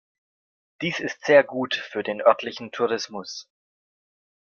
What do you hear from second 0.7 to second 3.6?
Dies ist sehr gut für den örtlichen Tourismus.